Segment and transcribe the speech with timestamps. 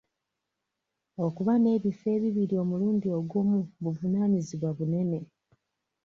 [1.25, 5.19] Okuba n'ebifo ebibiri omulundi gumu buvunaanyizibwa bunene.